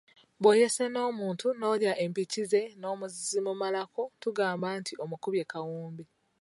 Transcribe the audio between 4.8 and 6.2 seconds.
omukubye kawumbi.